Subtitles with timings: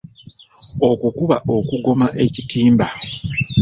[0.89, 2.85] Okwo kuba okugoma ekitimba.